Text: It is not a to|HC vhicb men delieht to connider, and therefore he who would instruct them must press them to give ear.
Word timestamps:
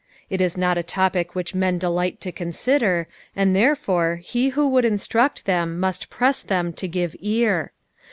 It 0.31 0.41
is 0.41 0.57
not 0.57 0.79
a 0.79 0.81
to|HC 0.81 1.29
vhicb 1.35 1.53
men 1.53 1.79
delieht 1.79 2.17
to 2.21 2.31
connider, 2.31 3.05
and 3.35 3.55
therefore 3.55 4.15
he 4.15 4.49
who 4.49 4.67
would 4.67 4.83
instruct 4.83 5.45
them 5.45 5.79
must 5.79 6.09
press 6.09 6.41
them 6.41 6.73
to 6.73 6.87
give 6.87 7.15
ear. 7.19 7.71